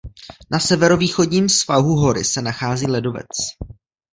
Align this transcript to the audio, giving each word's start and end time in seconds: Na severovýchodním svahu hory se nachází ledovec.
Na 0.51 0.59
severovýchodním 0.59 1.49
svahu 1.49 1.95
hory 1.95 2.23
se 2.23 2.41
nachází 2.41 2.85
ledovec. 2.87 3.27